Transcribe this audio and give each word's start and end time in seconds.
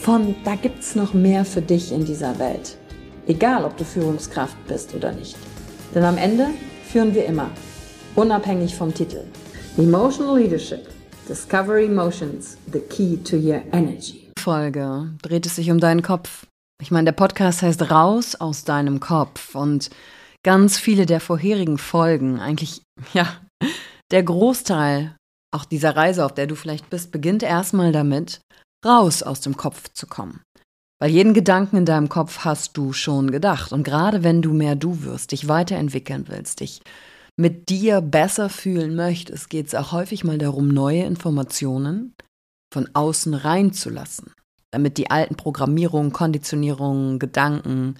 von, 0.00 0.34
da 0.44 0.54
gibt's 0.54 0.94
noch 0.94 1.12
mehr 1.12 1.44
für 1.44 1.62
dich 1.62 1.92
in 1.92 2.04
dieser 2.04 2.38
Welt. 2.38 2.76
Egal, 3.26 3.64
ob 3.64 3.76
du 3.76 3.84
Führungskraft 3.84 4.56
bist 4.66 4.94
oder 4.94 5.12
nicht. 5.12 5.36
Denn 5.94 6.04
am 6.04 6.16
Ende 6.16 6.48
führen 6.90 7.14
wir 7.14 7.26
immer, 7.26 7.50
unabhängig 8.14 8.74
vom 8.74 8.94
Titel. 8.94 9.24
Emotional 9.76 10.38
Leadership. 10.38 10.88
Discover 11.28 11.78
Emotions, 11.78 12.56
the 12.72 12.80
key 12.80 13.18
to 13.18 13.36
your 13.36 13.60
energy. 13.72 14.30
Folge 14.38 15.10
dreht 15.20 15.44
es 15.44 15.56
sich 15.56 15.70
um 15.70 15.78
deinen 15.78 16.02
Kopf. 16.02 16.46
Ich 16.80 16.90
meine, 16.90 17.06
der 17.06 17.12
Podcast 17.12 17.60
heißt 17.60 17.90
Raus 17.90 18.34
aus 18.34 18.64
deinem 18.64 19.00
Kopf 19.00 19.54
und 19.54 19.90
ganz 20.42 20.78
viele 20.78 21.04
der 21.04 21.20
vorherigen 21.20 21.76
Folgen, 21.76 22.40
eigentlich, 22.40 22.80
ja, 23.12 23.26
der 24.10 24.22
Großteil 24.22 25.14
auch 25.54 25.64
dieser 25.64 25.96
Reise, 25.96 26.24
auf 26.24 26.32
der 26.32 26.46
du 26.46 26.54
vielleicht 26.54 26.88
bist, 26.88 27.10
beginnt 27.10 27.42
erstmal 27.42 27.92
damit, 27.92 28.40
raus 28.84 29.22
aus 29.22 29.40
dem 29.40 29.56
Kopf 29.56 29.92
zu 29.92 30.06
kommen. 30.06 30.40
Weil 31.00 31.10
jeden 31.10 31.34
Gedanken 31.34 31.76
in 31.76 31.84
deinem 31.84 32.08
Kopf 32.08 32.44
hast 32.44 32.76
du 32.76 32.92
schon 32.92 33.30
gedacht. 33.30 33.72
Und 33.72 33.84
gerade 33.84 34.24
wenn 34.24 34.42
du 34.42 34.52
mehr 34.52 34.74
du 34.74 35.02
wirst, 35.04 35.32
dich 35.32 35.46
weiterentwickeln 35.46 36.26
willst, 36.28 36.60
dich 36.60 36.82
mit 37.36 37.68
dir 37.68 38.00
besser 38.00 38.48
fühlen 38.48 38.96
möchtest, 38.96 39.48
geht 39.48 39.68
es 39.68 39.74
auch 39.74 39.92
häufig 39.92 40.24
mal 40.24 40.38
darum, 40.38 40.68
neue 40.68 41.04
Informationen 41.04 42.14
von 42.74 42.88
außen 42.94 43.32
reinzulassen, 43.32 44.32
damit 44.72 44.98
die 44.98 45.10
alten 45.10 45.36
Programmierungen, 45.36 46.12
Konditionierungen, 46.12 47.20
Gedanken, 47.20 47.94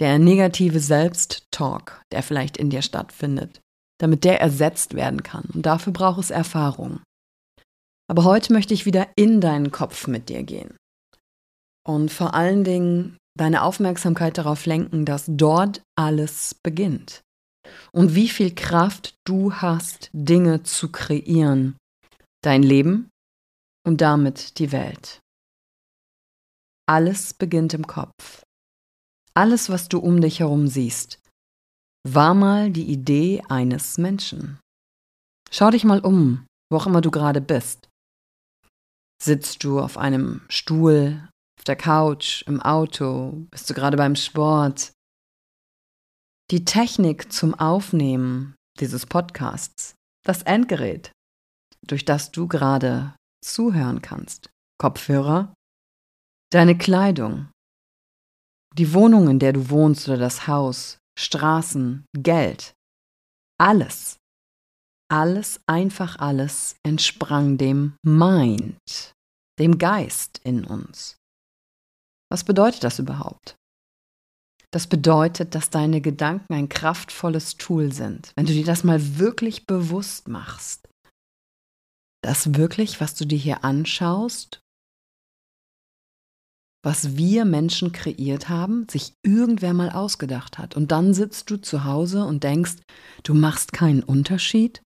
der 0.00 0.18
negative 0.18 0.80
Selbsttalk, 0.80 2.02
der 2.12 2.22
vielleicht 2.22 2.58
in 2.58 2.68
dir 2.68 2.82
stattfindet, 2.82 3.60
damit 3.98 4.24
der 4.24 4.40
ersetzt 4.40 4.94
werden 4.94 5.22
kann. 5.22 5.44
Und 5.54 5.64
dafür 5.64 5.92
braucht 5.92 6.20
es 6.20 6.30
Erfahrung. 6.30 7.00
Aber 8.08 8.24
heute 8.24 8.52
möchte 8.52 8.74
ich 8.74 8.86
wieder 8.86 9.08
in 9.16 9.40
deinen 9.40 9.70
Kopf 9.70 10.06
mit 10.06 10.28
dir 10.28 10.42
gehen. 10.42 10.76
Und 11.86 12.10
vor 12.10 12.34
allen 12.34 12.64
Dingen 12.64 13.16
deine 13.36 13.62
Aufmerksamkeit 13.62 14.38
darauf 14.38 14.66
lenken, 14.66 15.04
dass 15.04 15.24
dort 15.26 15.82
alles 15.96 16.54
beginnt. 16.62 17.22
Und 17.92 18.14
wie 18.14 18.28
viel 18.28 18.54
Kraft 18.54 19.14
du 19.24 19.54
hast, 19.54 20.10
Dinge 20.12 20.62
zu 20.62 20.92
kreieren. 20.92 21.76
Dein 22.42 22.62
Leben 22.62 23.08
und 23.86 24.00
damit 24.00 24.58
die 24.58 24.70
Welt. 24.72 25.20
Alles 26.86 27.32
beginnt 27.32 27.72
im 27.72 27.86
Kopf. 27.86 28.42
Alles, 29.34 29.70
was 29.70 29.88
du 29.88 29.98
um 29.98 30.20
dich 30.20 30.40
herum 30.40 30.68
siehst, 30.68 31.18
war 32.06 32.34
mal 32.34 32.70
die 32.70 32.84
Idee 32.84 33.42
eines 33.48 33.96
Menschen. 33.96 34.60
Schau 35.50 35.70
dich 35.70 35.84
mal 35.84 36.00
um, 36.00 36.46
wo 36.70 36.76
auch 36.76 36.86
immer 36.86 37.00
du 37.00 37.10
gerade 37.10 37.40
bist. 37.40 37.88
Sitzt 39.22 39.64
du 39.64 39.80
auf 39.80 39.96
einem 39.96 40.42
Stuhl, 40.48 41.28
auf 41.58 41.64
der 41.64 41.76
Couch, 41.76 42.42
im 42.46 42.60
Auto, 42.60 43.46
bist 43.50 43.68
du 43.70 43.74
gerade 43.74 43.96
beim 43.96 44.16
Sport? 44.16 44.92
Die 46.50 46.64
Technik 46.64 47.32
zum 47.32 47.54
Aufnehmen 47.54 48.54
dieses 48.78 49.06
Podcasts, 49.06 49.94
das 50.24 50.42
Endgerät, 50.42 51.10
durch 51.86 52.04
das 52.04 52.32
du 52.32 52.48
gerade 52.48 53.14
zuhören 53.42 54.02
kannst, 54.02 54.50
Kopfhörer, 54.78 55.54
deine 56.50 56.76
Kleidung, 56.76 57.50
die 58.76 58.92
Wohnung, 58.92 59.28
in 59.28 59.38
der 59.38 59.52
du 59.52 59.70
wohnst 59.70 60.08
oder 60.08 60.18
das 60.18 60.46
Haus, 60.46 60.98
Straßen, 61.18 62.04
Geld, 62.16 62.74
alles, 63.58 64.16
alles, 65.10 65.60
einfach 65.66 66.18
alles 66.18 66.76
entsprang 66.82 67.58
dem 67.58 67.96
Mind, 68.02 69.12
dem 69.58 69.78
Geist 69.78 70.40
in 70.44 70.64
uns. 70.64 71.16
Was 72.30 72.44
bedeutet 72.44 72.84
das 72.84 72.98
überhaupt? 72.98 73.56
Das 74.72 74.88
bedeutet, 74.88 75.54
dass 75.54 75.70
deine 75.70 76.00
Gedanken 76.00 76.52
ein 76.52 76.68
kraftvolles 76.68 77.56
Tool 77.56 77.92
sind, 77.92 78.32
wenn 78.34 78.46
du 78.46 78.52
dir 78.52 78.64
das 78.64 78.82
mal 78.82 79.18
wirklich 79.18 79.66
bewusst 79.66 80.26
machst. 80.26 80.88
Das 82.22 82.54
wirklich, 82.54 83.00
was 83.00 83.14
du 83.14 83.24
dir 83.24 83.38
hier 83.38 83.62
anschaust 83.62 84.64
was 86.84 87.16
wir 87.16 87.46
Menschen 87.46 87.92
kreiert 87.92 88.48
haben, 88.48 88.86
sich 88.90 89.14
irgendwer 89.22 89.72
mal 89.72 89.90
ausgedacht 89.90 90.58
hat. 90.58 90.76
Und 90.76 90.92
dann 90.92 91.14
sitzt 91.14 91.50
du 91.50 91.56
zu 91.56 91.84
Hause 91.84 92.24
und 92.24 92.44
denkst, 92.44 92.76
du 93.22 93.34
machst 93.34 93.72
keinen 93.72 94.02
Unterschied? 94.02 94.82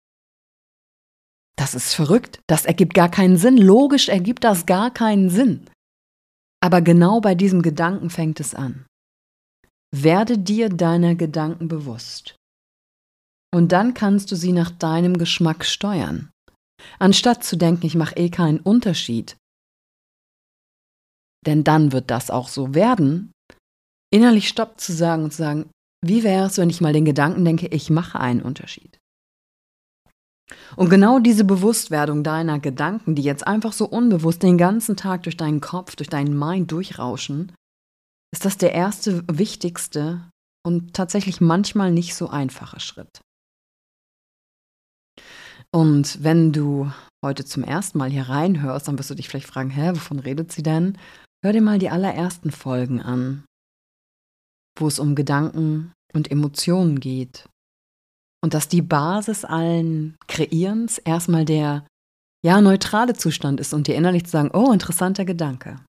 Das 1.57 1.73
ist 1.73 1.93
verrückt. 1.93 2.39
Das 2.47 2.65
ergibt 2.65 2.93
gar 2.93 3.09
keinen 3.09 3.37
Sinn. 3.37 3.57
Logisch 3.57 4.09
ergibt 4.09 4.43
das 4.43 4.65
gar 4.65 4.91
keinen 4.91 5.29
Sinn. 5.29 5.69
Aber 6.61 6.81
genau 6.81 7.21
bei 7.21 7.35
diesem 7.35 7.61
Gedanken 7.61 8.09
fängt 8.09 8.39
es 8.39 8.53
an. 8.55 8.85
Werde 9.93 10.37
dir 10.37 10.69
deiner 10.69 11.15
Gedanken 11.15 11.67
bewusst. 11.67 12.35
Und 13.53 13.71
dann 13.71 13.93
kannst 13.93 14.31
du 14.31 14.35
sie 14.35 14.51
nach 14.51 14.71
deinem 14.71 15.17
Geschmack 15.17 15.63
steuern. 15.63 16.29
Anstatt 16.99 17.43
zu 17.43 17.55
denken, 17.55 17.85
ich 17.85 17.95
mache 17.95 18.17
eh 18.17 18.29
keinen 18.29 18.59
Unterschied, 18.59 19.37
denn 21.45 21.63
dann 21.63 21.91
wird 21.91 22.11
das 22.11 22.29
auch 22.29 22.47
so 22.47 22.73
werden, 22.73 23.31
innerlich 24.11 24.47
Stopp 24.47 24.79
zu 24.79 24.93
sagen 24.93 25.23
und 25.23 25.31
zu 25.31 25.37
sagen, 25.37 25.69
wie 26.03 26.23
wäre 26.23 26.47
es, 26.47 26.57
wenn 26.57 26.69
ich 26.69 26.81
mal 26.81 26.93
den 26.93 27.05
Gedanken 27.05 27.45
denke, 27.45 27.67
ich 27.67 27.89
mache 27.89 28.19
einen 28.19 28.41
Unterschied. 28.41 28.97
Und 30.75 30.89
genau 30.89 31.19
diese 31.19 31.43
Bewusstwerdung 31.43 32.23
deiner 32.23 32.59
Gedanken, 32.59 33.15
die 33.15 33.23
jetzt 33.23 33.47
einfach 33.47 33.73
so 33.73 33.85
unbewusst 33.87 34.43
den 34.43 34.57
ganzen 34.57 34.95
Tag 34.95 35.23
durch 35.23 35.37
deinen 35.37 35.61
Kopf, 35.61 35.95
durch 35.95 36.09
deinen 36.09 36.37
Mind 36.37 36.71
durchrauschen, 36.71 37.51
ist 38.31 38.45
das 38.45 38.57
der 38.57 38.73
erste, 38.73 39.23
wichtigste 39.27 40.29
und 40.65 40.93
tatsächlich 40.93 41.41
manchmal 41.41 41.91
nicht 41.91 42.15
so 42.15 42.29
einfache 42.29 42.79
Schritt. 42.79 43.21
Und 45.71 46.23
wenn 46.23 46.51
du 46.51 46.91
heute 47.23 47.43
zum 47.43 47.63
ersten 47.63 47.97
Mal 47.97 48.09
hier 48.09 48.29
reinhörst, 48.29 48.87
dann 48.87 48.97
wirst 48.97 49.09
du 49.09 49.15
dich 49.15 49.27
vielleicht 49.27 49.47
fragen, 49.47 49.69
hä, 49.69 49.91
wovon 49.91 50.19
redet 50.19 50.51
sie 50.51 50.63
denn? 50.63 50.97
Hör 51.43 51.53
dir 51.53 51.61
mal 51.61 51.79
die 51.79 51.89
allerersten 51.89 52.51
Folgen 52.51 53.01
an, 53.01 53.45
wo 54.77 54.87
es 54.87 54.99
um 54.99 55.15
Gedanken 55.15 55.91
und 56.13 56.31
Emotionen 56.31 56.99
geht. 56.99 57.47
Und 58.45 58.53
dass 58.53 58.67
die 58.67 58.83
Basis 58.83 59.43
allen 59.43 60.17
Kreierens 60.27 60.99
erstmal 60.99 61.45
der 61.45 61.87
ja 62.45 62.61
neutrale 62.61 63.15
Zustand 63.15 63.59
ist 63.59 63.73
und 63.73 63.87
dir 63.87 63.95
innerlich 63.95 64.25
zu 64.25 64.33
sagen, 64.33 64.51
oh, 64.53 64.71
interessanter 64.71 65.25
Gedanke. 65.25 65.83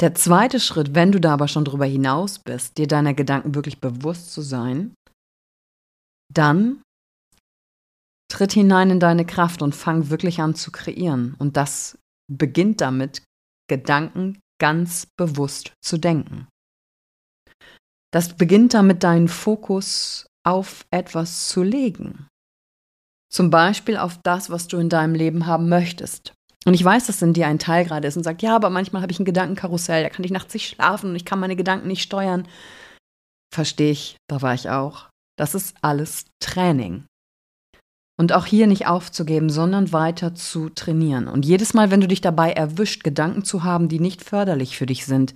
Der 0.00 0.16
zweite 0.16 0.58
Schritt, 0.58 0.96
wenn 0.96 1.12
du 1.12 1.20
da 1.20 1.34
aber 1.34 1.46
schon 1.46 1.64
drüber 1.64 1.86
hinaus 1.86 2.40
bist, 2.40 2.78
dir 2.78 2.88
deiner 2.88 3.14
Gedanken 3.14 3.54
wirklich 3.54 3.80
bewusst 3.80 4.32
zu 4.32 4.42
sein, 4.42 4.92
dann 6.34 6.82
tritt 8.28 8.54
hinein 8.54 8.90
in 8.90 8.98
deine 8.98 9.24
Kraft 9.24 9.62
und 9.62 9.76
fang 9.76 10.10
wirklich 10.10 10.40
an 10.40 10.56
zu 10.56 10.72
kreieren. 10.72 11.36
Und 11.38 11.56
das 11.56 11.96
beginnt 12.26 12.80
damit, 12.80 13.22
Gedanken 13.68 14.40
ganz 14.60 15.06
bewusst 15.16 15.74
zu 15.80 15.96
denken. 15.96 16.48
Das 18.12 18.36
beginnt 18.36 18.74
damit, 18.74 19.02
deinen 19.04 19.28
Fokus 19.28 20.26
auf 20.44 20.84
etwas 20.90 21.48
zu 21.48 21.62
legen. 21.62 22.26
Zum 23.30 23.50
Beispiel 23.50 23.96
auf 23.96 24.18
das, 24.24 24.50
was 24.50 24.66
du 24.66 24.78
in 24.78 24.88
deinem 24.88 25.14
Leben 25.14 25.46
haben 25.46 25.68
möchtest. 25.68 26.32
Und 26.66 26.74
ich 26.74 26.84
weiß, 26.84 27.06
dass 27.06 27.22
in 27.22 27.32
dir 27.32 27.46
ein 27.46 27.58
Teil 27.58 27.84
gerade 27.84 28.08
ist 28.08 28.16
und 28.16 28.24
sagt, 28.24 28.42
ja, 28.42 28.54
aber 28.54 28.68
manchmal 28.68 29.02
habe 29.02 29.12
ich 29.12 29.20
ein 29.20 29.24
Gedankenkarussell, 29.24 30.02
da 30.02 30.10
kann 30.10 30.24
ich 30.24 30.30
nachts 30.30 30.52
nicht 30.52 30.68
schlafen 30.68 31.10
und 31.10 31.16
ich 31.16 31.24
kann 31.24 31.40
meine 31.40 31.56
Gedanken 31.56 31.88
nicht 31.88 32.02
steuern. 32.02 32.46
Verstehe 33.54 33.92
ich, 33.92 34.16
da 34.28 34.42
war 34.42 34.54
ich 34.54 34.68
auch. 34.68 35.08
Das 35.38 35.54
ist 35.54 35.76
alles 35.80 36.26
Training. 36.40 37.04
Und 38.18 38.34
auch 38.34 38.44
hier 38.44 38.66
nicht 38.66 38.86
aufzugeben, 38.86 39.48
sondern 39.48 39.92
weiter 39.92 40.34
zu 40.34 40.68
trainieren. 40.68 41.28
Und 41.28 41.46
jedes 41.46 41.72
Mal, 41.72 41.90
wenn 41.90 42.02
du 42.02 42.08
dich 42.08 42.20
dabei 42.20 42.52
erwischt, 42.52 43.04
Gedanken 43.04 43.44
zu 43.44 43.64
haben, 43.64 43.88
die 43.88 44.00
nicht 44.00 44.22
förderlich 44.22 44.76
für 44.76 44.84
dich 44.84 45.06
sind, 45.06 45.32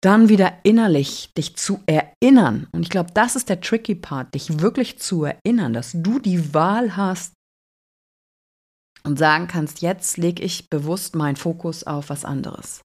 dann 0.00 0.28
wieder 0.28 0.58
innerlich 0.62 1.32
dich 1.36 1.56
zu 1.56 1.80
erinnern. 1.86 2.68
Und 2.72 2.82
ich 2.82 2.90
glaube, 2.90 3.10
das 3.14 3.36
ist 3.36 3.48
der 3.48 3.60
tricky 3.60 3.94
Part, 3.94 4.34
dich 4.34 4.60
wirklich 4.60 4.98
zu 4.98 5.24
erinnern, 5.24 5.72
dass 5.72 5.92
du 5.92 6.18
die 6.18 6.54
Wahl 6.54 6.96
hast 6.96 7.34
und 9.04 9.18
sagen 9.18 9.48
kannst, 9.48 9.80
jetzt 9.80 10.16
lege 10.16 10.42
ich 10.42 10.70
bewusst 10.70 11.14
meinen 11.14 11.36
Fokus 11.36 11.84
auf 11.84 12.10
was 12.10 12.24
anderes. 12.24 12.82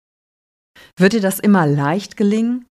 Wird 0.98 1.14
dir 1.14 1.22
das 1.22 1.40
immer 1.40 1.68
leicht 1.68 2.18
gelingen? 2.18 2.66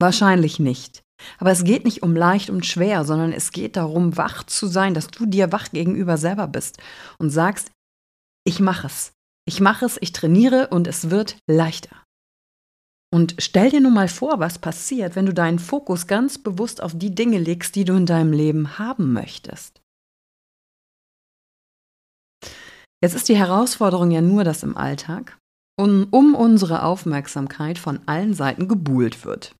Wahrscheinlich 0.00 0.58
nicht. 0.58 1.02
Aber 1.38 1.52
es 1.52 1.64
geht 1.64 1.84
nicht 1.84 2.02
um 2.02 2.16
leicht 2.16 2.50
und 2.50 2.66
schwer, 2.66 3.04
sondern 3.04 3.32
es 3.32 3.52
geht 3.52 3.76
darum, 3.76 4.16
wach 4.16 4.42
zu 4.44 4.66
sein, 4.66 4.94
dass 4.94 5.06
du 5.08 5.26
dir 5.26 5.52
wach 5.52 5.70
gegenüber 5.70 6.18
selber 6.18 6.48
bist 6.48 6.78
und 7.18 7.30
sagst, 7.30 7.70
ich 8.44 8.58
mache 8.60 8.88
es. 8.88 9.12
Ich 9.46 9.60
mache 9.60 9.86
es, 9.86 9.98
ich 10.00 10.12
trainiere 10.12 10.68
und 10.68 10.86
es 10.86 11.10
wird 11.10 11.36
leichter. 11.48 12.01
Und 13.12 13.34
stell 13.38 13.70
dir 13.70 13.80
nun 13.80 13.92
mal 13.92 14.08
vor, 14.08 14.40
was 14.40 14.58
passiert, 14.58 15.16
wenn 15.16 15.26
du 15.26 15.34
deinen 15.34 15.58
Fokus 15.58 16.06
ganz 16.06 16.38
bewusst 16.38 16.82
auf 16.82 16.96
die 16.96 17.14
Dinge 17.14 17.38
legst, 17.38 17.76
die 17.76 17.84
du 17.84 17.94
in 17.94 18.06
deinem 18.06 18.32
Leben 18.32 18.78
haben 18.78 19.12
möchtest. 19.12 19.82
Jetzt 23.02 23.14
ist 23.14 23.28
die 23.28 23.36
Herausforderung 23.36 24.12
ja 24.12 24.22
nur, 24.22 24.44
dass 24.44 24.62
im 24.62 24.76
Alltag 24.76 25.36
um, 25.78 26.06
um 26.10 26.34
unsere 26.34 26.84
Aufmerksamkeit 26.84 27.78
von 27.78 28.00
allen 28.06 28.34
Seiten 28.34 28.68
gebuhlt 28.68 29.24
wird. 29.24 29.54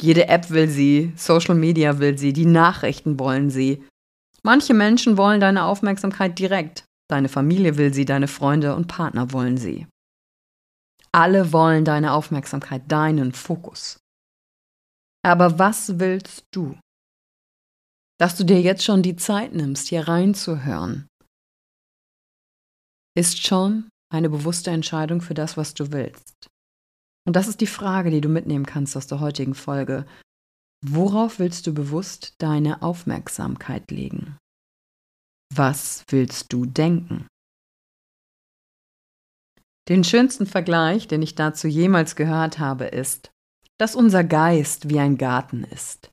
Jede 0.00 0.28
App 0.28 0.50
will 0.50 0.68
sie, 0.68 1.12
Social 1.16 1.54
Media 1.54 1.98
will 2.00 2.18
sie, 2.18 2.32
die 2.32 2.46
Nachrichten 2.46 3.18
wollen 3.18 3.50
sie. 3.50 3.84
Manche 4.42 4.74
Menschen 4.74 5.16
wollen 5.16 5.40
deine 5.40 5.64
Aufmerksamkeit 5.64 6.38
direkt. 6.38 6.84
Deine 7.08 7.28
Familie 7.28 7.76
will 7.76 7.94
sie, 7.94 8.04
deine 8.04 8.26
Freunde 8.26 8.74
und 8.74 8.88
Partner 8.88 9.32
wollen 9.32 9.56
sie. 9.56 9.86
Alle 11.14 11.52
wollen 11.52 11.84
deine 11.84 12.12
Aufmerksamkeit, 12.12 12.90
deinen 12.90 13.32
Fokus. 13.32 14.00
Aber 15.24 15.58
was 15.58 15.98
willst 15.98 16.46
du? 16.52 16.78
Dass 18.18 18.36
du 18.36 18.44
dir 18.44 18.60
jetzt 18.60 18.84
schon 18.84 19.02
die 19.02 19.16
Zeit 19.16 19.52
nimmst, 19.52 19.88
hier 19.88 20.08
reinzuhören, 20.08 21.06
ist 23.14 23.46
schon 23.46 23.88
eine 24.12 24.30
bewusste 24.30 24.70
Entscheidung 24.70 25.20
für 25.20 25.34
das, 25.34 25.56
was 25.56 25.74
du 25.74 25.92
willst. 25.92 26.48
Und 27.26 27.36
das 27.36 27.46
ist 27.46 27.60
die 27.60 27.66
Frage, 27.66 28.10
die 28.10 28.20
du 28.20 28.28
mitnehmen 28.28 28.66
kannst 28.66 28.96
aus 28.96 29.06
der 29.06 29.20
heutigen 29.20 29.54
Folge. 29.54 30.06
Worauf 30.84 31.38
willst 31.38 31.66
du 31.66 31.74
bewusst 31.74 32.34
deine 32.38 32.82
Aufmerksamkeit 32.82 33.90
legen? 33.90 34.38
Was 35.54 36.04
willst 36.08 36.52
du 36.52 36.64
denken? 36.64 37.26
Den 39.88 40.04
schönsten 40.04 40.46
Vergleich, 40.46 41.08
den 41.08 41.22
ich 41.22 41.34
dazu 41.34 41.66
jemals 41.66 42.14
gehört 42.16 42.58
habe, 42.58 42.84
ist, 42.84 43.30
dass 43.78 43.96
unser 43.96 44.22
Geist 44.22 44.88
wie 44.88 45.00
ein 45.00 45.18
Garten 45.18 45.64
ist. 45.64 46.10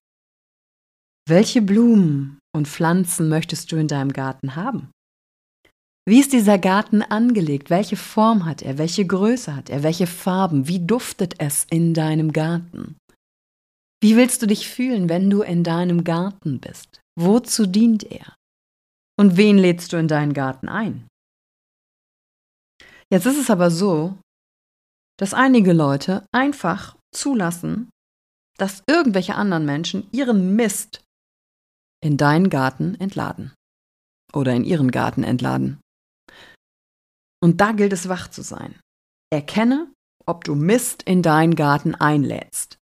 Welche 1.27 1.61
Blumen 1.61 2.39
und 2.55 2.67
Pflanzen 2.67 3.29
möchtest 3.29 3.71
du 3.71 3.75
in 3.75 3.87
deinem 3.87 4.11
Garten 4.11 4.55
haben? 4.55 4.89
Wie 6.07 6.19
ist 6.19 6.33
dieser 6.33 6.57
Garten 6.57 7.03
angelegt? 7.03 7.69
Welche 7.69 7.95
Form 7.95 8.45
hat 8.45 8.63
er? 8.63 8.79
Welche 8.79 9.05
Größe 9.05 9.55
hat 9.55 9.69
er? 9.69 9.83
Welche 9.83 10.07
Farben? 10.07 10.67
Wie 10.67 10.83
duftet 10.83 11.35
es 11.37 11.67
in 11.69 11.93
deinem 11.93 12.31
Garten? 12.31 12.97
Wie 14.01 14.15
willst 14.15 14.41
du 14.41 14.47
dich 14.47 14.67
fühlen, 14.67 15.09
wenn 15.09 15.29
du 15.29 15.43
in 15.43 15.63
deinem 15.63 16.03
Garten 16.03 16.59
bist? 16.59 17.01
Wozu 17.15 17.67
dient 17.67 18.03
er? 18.03 18.35
Und 19.19 19.37
wen 19.37 19.59
lädst 19.59 19.93
du 19.93 19.97
in 19.97 20.07
deinen 20.07 20.33
Garten 20.33 20.69
ein? 20.69 21.08
Jetzt 23.11 23.25
ist 23.25 23.39
es 23.39 23.49
aber 23.49 23.71
so, 23.71 24.17
dass 25.17 25.33
einige 25.33 25.73
Leute 25.73 26.25
einfach 26.31 26.95
zulassen, 27.11 27.89
dass 28.57 28.83
irgendwelche 28.87 29.35
anderen 29.35 29.65
Menschen 29.65 30.07
ihren 30.11 30.55
Mist 30.55 31.01
in 32.03 32.17
deinen 32.17 32.49
Garten 32.49 32.95
entladen 32.95 33.53
oder 34.33 34.53
in 34.53 34.63
ihren 34.63 34.91
Garten 34.91 35.23
entladen. 35.23 35.79
Und 37.41 37.61
da 37.61 37.71
gilt 37.71 37.93
es 37.93 38.09
wach 38.09 38.29
zu 38.29 38.41
sein. 38.41 38.79
Erkenne, 39.31 39.91
ob 40.25 40.43
du 40.43 40.55
Mist 40.55 41.03
in 41.03 41.23
deinen 41.23 41.55
Garten 41.55 41.95
einlädst. 41.95 42.77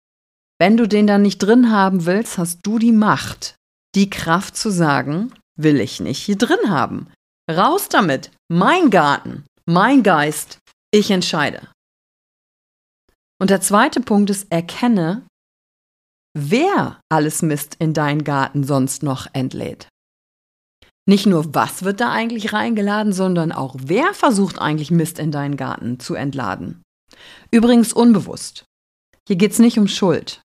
Wenn 0.58 0.76
du 0.76 0.88
den 0.88 1.06
dann 1.06 1.22
nicht 1.22 1.38
drin 1.38 1.70
haben 1.70 2.06
willst, 2.06 2.38
hast 2.38 2.60
du 2.62 2.78
die 2.78 2.92
Macht, 2.92 3.56
die 3.94 4.08
Kraft 4.08 4.56
zu 4.56 4.70
sagen, 4.70 5.34
will 5.58 5.80
ich 5.80 6.00
nicht 6.00 6.18
hier 6.18 6.38
drin 6.38 6.70
haben. 6.70 7.12
Raus 7.50 7.88
damit, 7.88 8.30
mein 8.48 8.90
Garten 8.90 9.44
mein 9.66 10.02
Geist, 10.02 10.58
ich 10.92 11.10
entscheide. 11.10 11.68
Und 13.40 13.50
der 13.50 13.60
zweite 13.60 14.00
Punkt 14.00 14.30
ist, 14.30 14.50
erkenne, 14.50 15.26
wer 16.36 17.00
alles 17.10 17.42
Mist 17.42 17.76
in 17.78 17.94
deinen 17.94 18.24
Garten 18.24 18.64
sonst 18.64 19.02
noch 19.02 19.26
entlädt. 19.32 19.88
Nicht 21.06 21.26
nur, 21.26 21.54
was 21.54 21.82
wird 21.82 22.00
da 22.00 22.12
eigentlich 22.12 22.52
reingeladen, 22.52 23.12
sondern 23.12 23.52
auch, 23.52 23.76
wer 23.78 24.14
versucht 24.14 24.58
eigentlich 24.58 24.90
Mist 24.90 25.18
in 25.18 25.30
deinen 25.30 25.56
Garten 25.56 26.00
zu 26.00 26.14
entladen. 26.14 26.82
Übrigens 27.50 27.92
unbewusst. 27.92 28.64
Hier 29.28 29.36
geht 29.36 29.52
es 29.52 29.58
nicht 29.58 29.78
um 29.78 29.88
Schuld, 29.88 30.42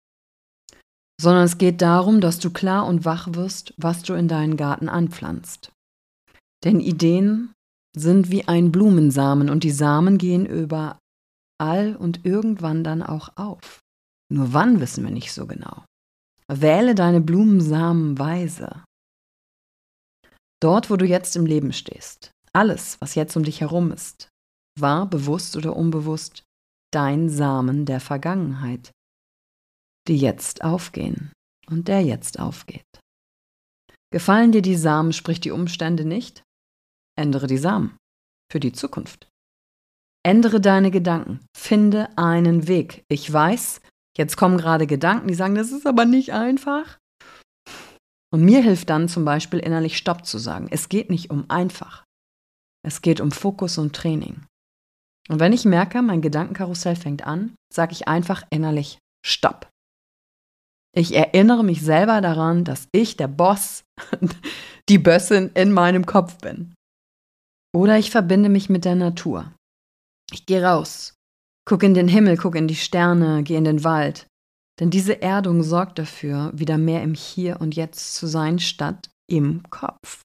sondern 1.19 1.43
es 1.43 1.57
geht 1.57 1.81
darum, 1.81 2.21
dass 2.21 2.39
du 2.39 2.49
klar 2.49 2.85
und 2.85 3.05
wach 3.05 3.27
wirst, 3.31 3.73
was 3.77 4.03
du 4.03 4.13
in 4.13 4.27
deinen 4.27 4.57
Garten 4.57 4.89
anpflanzt. 4.89 5.71
Denn 6.63 6.79
Ideen 6.79 7.53
sind 7.99 8.31
wie 8.31 8.47
ein 8.47 8.71
Blumensamen 8.71 9.49
und 9.49 9.63
die 9.63 9.71
Samen 9.71 10.17
gehen 10.17 10.45
überall 10.45 11.95
und 11.95 12.25
irgendwann 12.25 12.83
dann 12.83 13.03
auch 13.03 13.37
auf. 13.37 13.79
Nur 14.31 14.53
wann 14.53 14.79
wissen 14.79 15.03
wir 15.03 15.11
nicht 15.11 15.33
so 15.33 15.45
genau. 15.45 15.83
Wähle 16.47 16.95
deine 16.95 17.21
Blumensamen 17.21 18.17
weise. 18.17 18.83
Dort, 20.61 20.89
wo 20.89 20.97
du 20.97 21.05
jetzt 21.05 21.35
im 21.35 21.45
Leben 21.45 21.73
stehst, 21.73 22.31
alles, 22.53 22.99
was 22.99 23.15
jetzt 23.15 23.35
um 23.37 23.43
dich 23.43 23.61
herum 23.61 23.91
ist, 23.91 24.29
war 24.79 25.05
bewusst 25.05 25.55
oder 25.55 25.75
unbewusst 25.75 26.43
dein 26.91 27.29
Samen 27.29 27.85
der 27.85 27.99
Vergangenheit, 27.99 28.91
die 30.07 30.17
jetzt 30.17 30.63
aufgehen 30.63 31.31
und 31.67 31.87
der 31.87 32.01
jetzt 32.01 32.39
aufgeht. 32.39 32.83
Gefallen 34.11 34.51
dir 34.51 34.63
die 34.63 34.75
Samen, 34.75 35.13
sprich 35.13 35.39
die 35.39 35.51
Umstände 35.51 36.03
nicht? 36.03 36.43
Ändere 37.19 37.47
die 37.47 37.57
Samen 37.57 37.97
für 38.49 38.61
die 38.61 38.71
Zukunft. 38.71 39.27
Ändere 40.25 40.61
deine 40.61 40.89
Gedanken. 40.89 41.45
Finde 41.55 42.07
einen 42.17 42.67
Weg. 42.69 43.03
Ich 43.09 43.31
weiß, 43.31 43.81
jetzt 44.17 44.37
kommen 44.37 44.57
gerade 44.57 44.87
Gedanken, 44.87 45.27
die 45.27 45.33
sagen, 45.33 45.55
das 45.55 45.71
ist 45.71 45.85
aber 45.85 46.05
nicht 46.05 46.31
einfach. 46.31 46.97
Und 48.31 48.45
mir 48.45 48.61
hilft 48.61 48.89
dann 48.89 49.09
zum 49.09 49.25
Beispiel 49.25 49.59
innerlich 49.59 49.97
Stopp 49.97 50.25
zu 50.25 50.37
sagen. 50.37 50.67
Es 50.71 50.87
geht 50.87 51.09
nicht 51.09 51.29
um 51.29 51.49
einfach. 51.49 52.05
Es 52.85 53.01
geht 53.01 53.19
um 53.19 53.31
Fokus 53.31 53.77
und 53.77 53.93
Training. 53.93 54.45
Und 55.27 55.39
wenn 55.39 55.51
ich 55.51 55.65
merke, 55.65 56.01
mein 56.01 56.21
Gedankenkarussell 56.21 56.95
fängt 56.95 57.27
an, 57.27 57.53
sage 57.73 57.91
ich 57.91 58.07
einfach 58.07 58.43
innerlich 58.49 58.97
Stopp. 59.25 59.69
Ich 60.95 61.13
erinnere 61.13 61.63
mich 61.63 61.81
selber 61.81 62.21
daran, 62.21 62.63
dass 62.63 62.87
ich 62.93 63.17
der 63.17 63.27
Boss, 63.27 63.83
die 64.89 64.97
Bössin 64.97 65.51
in 65.53 65.73
meinem 65.73 66.05
Kopf 66.05 66.37
bin. 66.37 66.73
Oder 67.73 67.97
ich 67.97 68.11
verbinde 68.11 68.49
mich 68.49 68.69
mit 68.69 68.85
der 68.85 68.95
Natur. 68.95 69.53
Ich 70.31 70.45
gehe 70.45 70.63
raus, 70.63 71.13
gucke 71.65 71.85
in 71.85 71.93
den 71.93 72.07
Himmel, 72.07 72.37
gucke 72.37 72.57
in 72.57 72.67
die 72.67 72.75
Sterne, 72.75 73.43
gehe 73.43 73.57
in 73.57 73.63
den 73.63 73.83
Wald. 73.83 74.27
Denn 74.79 74.89
diese 74.89 75.21
Erdung 75.21 75.61
sorgt 75.61 75.99
dafür, 75.99 76.51
wieder 76.53 76.77
mehr 76.77 77.03
im 77.03 77.13
Hier 77.13 77.59
und 77.59 77.75
Jetzt 77.75 78.15
zu 78.15 78.27
sein, 78.27 78.59
statt 78.59 79.09
im 79.27 79.63
Kopf. 79.69 80.21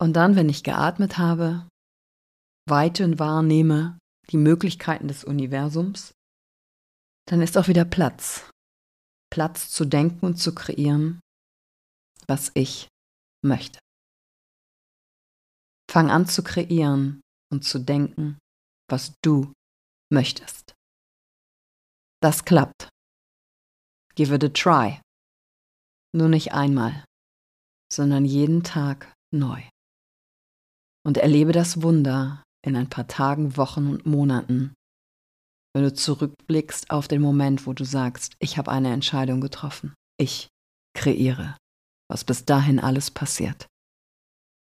Und 0.00 0.14
dann, 0.14 0.34
wenn 0.34 0.48
ich 0.48 0.64
geatmet 0.64 1.16
habe, 1.16 1.68
weite 2.68 3.04
und 3.04 3.18
wahrnehme, 3.18 3.98
die 4.30 4.36
Möglichkeiten 4.36 5.08
des 5.08 5.24
Universums, 5.24 6.12
dann 7.26 7.40
ist 7.40 7.56
auch 7.56 7.68
wieder 7.68 7.84
Platz. 7.84 8.50
Platz 9.30 9.70
zu 9.70 9.84
denken 9.84 10.26
und 10.26 10.36
zu 10.36 10.54
kreieren, 10.54 11.20
was 12.26 12.50
ich 12.54 12.88
möchte. 13.42 13.78
Fang 15.92 16.10
an 16.10 16.26
zu 16.26 16.42
kreieren 16.42 17.20
und 17.52 17.64
zu 17.64 17.78
denken, 17.78 18.38
was 18.88 19.12
du 19.22 19.52
möchtest. 20.10 20.72
Das 22.22 22.46
klappt. 22.46 22.88
Give 24.14 24.34
it 24.34 24.42
a 24.42 24.48
try. 24.48 25.02
Nur 26.16 26.28
nicht 26.28 26.54
einmal, 26.54 27.04
sondern 27.92 28.24
jeden 28.24 28.62
Tag 28.62 29.12
neu. 29.34 29.62
Und 31.04 31.18
erlebe 31.18 31.52
das 31.52 31.82
Wunder 31.82 32.42
in 32.64 32.74
ein 32.74 32.88
paar 32.88 33.06
Tagen, 33.06 33.58
Wochen 33.58 33.86
und 33.86 34.06
Monaten, 34.06 34.72
wenn 35.74 35.82
du 35.82 35.92
zurückblickst 35.92 36.88
auf 36.88 37.06
den 37.06 37.20
Moment, 37.20 37.66
wo 37.66 37.74
du 37.74 37.84
sagst, 37.84 38.32
ich 38.38 38.56
habe 38.56 38.70
eine 38.70 38.94
Entscheidung 38.94 39.42
getroffen. 39.42 39.92
Ich 40.18 40.48
kreiere, 40.96 41.58
was 42.08 42.24
bis 42.24 42.46
dahin 42.46 42.80
alles 42.80 43.10
passiert. 43.10 43.66